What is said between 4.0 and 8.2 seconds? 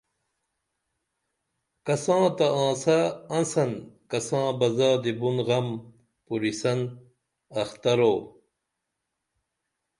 کساں بہ زادی بُن غم پوریسن اخترو